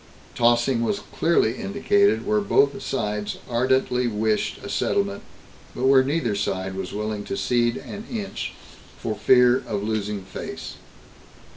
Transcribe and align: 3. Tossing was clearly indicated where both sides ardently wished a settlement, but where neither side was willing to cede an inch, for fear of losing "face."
3. 0.33 0.45
Tossing 0.47 0.81
was 0.81 1.01
clearly 1.15 1.57
indicated 1.57 2.25
where 2.25 2.41
both 2.41 2.81
sides 2.81 3.37
ardently 3.47 4.07
wished 4.07 4.57
a 4.63 4.67
settlement, 4.67 5.21
but 5.75 5.83
where 5.85 6.03
neither 6.03 6.33
side 6.33 6.73
was 6.73 6.91
willing 6.91 7.23
to 7.23 7.37
cede 7.37 7.77
an 7.77 8.05
inch, 8.09 8.53
for 8.97 9.13
fear 9.13 9.57
of 9.67 9.83
losing 9.83 10.23
"face." 10.23 10.77